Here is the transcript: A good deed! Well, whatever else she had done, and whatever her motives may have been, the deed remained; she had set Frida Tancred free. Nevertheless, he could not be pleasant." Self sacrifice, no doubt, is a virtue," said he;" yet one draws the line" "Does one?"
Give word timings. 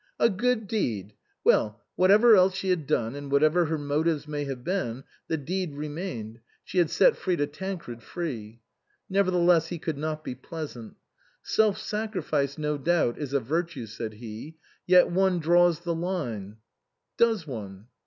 A 0.19 0.31
good 0.31 0.67
deed! 0.67 1.13
Well, 1.43 1.83
whatever 1.95 2.35
else 2.35 2.55
she 2.55 2.71
had 2.71 2.87
done, 2.87 3.13
and 3.13 3.31
whatever 3.31 3.65
her 3.65 3.77
motives 3.77 4.27
may 4.27 4.45
have 4.45 4.63
been, 4.63 5.03
the 5.27 5.37
deed 5.37 5.75
remained; 5.75 6.39
she 6.63 6.79
had 6.79 6.89
set 6.89 7.15
Frida 7.15 7.45
Tancred 7.45 8.01
free. 8.01 8.63
Nevertheless, 9.11 9.67
he 9.67 9.77
could 9.77 9.99
not 9.99 10.23
be 10.23 10.33
pleasant." 10.33 10.95
Self 11.43 11.77
sacrifice, 11.77 12.57
no 12.57 12.79
doubt, 12.79 13.19
is 13.19 13.31
a 13.31 13.39
virtue," 13.39 13.85
said 13.85 14.13
he;" 14.13 14.57
yet 14.87 15.11
one 15.11 15.37
draws 15.37 15.81
the 15.81 15.93
line" 15.93 16.57
"Does 17.19 17.45
one?" 17.45 17.85